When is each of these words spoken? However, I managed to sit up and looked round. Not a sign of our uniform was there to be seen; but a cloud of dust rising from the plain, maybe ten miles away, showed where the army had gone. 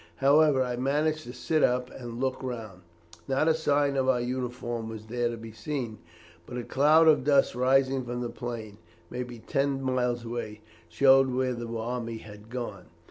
However, 0.15 0.63
I 0.63 0.77
managed 0.77 1.25
to 1.25 1.31
sit 1.33 1.61
up 1.61 1.91
and 1.91 2.19
looked 2.19 2.41
round. 2.43 2.81
Not 3.27 3.47
a 3.47 3.53
sign 3.53 3.95
of 3.95 4.09
our 4.09 4.19
uniform 4.19 4.89
was 4.89 5.05
there 5.05 5.29
to 5.29 5.37
be 5.37 5.51
seen; 5.51 5.99
but 6.47 6.57
a 6.57 6.63
cloud 6.63 7.07
of 7.07 7.23
dust 7.23 7.53
rising 7.53 8.03
from 8.03 8.21
the 8.21 8.29
plain, 8.29 8.79
maybe 9.11 9.37
ten 9.37 9.79
miles 9.79 10.25
away, 10.25 10.61
showed 10.89 11.29
where 11.29 11.53
the 11.53 11.71
army 11.77 12.17
had 12.17 12.49
gone. 12.49 12.85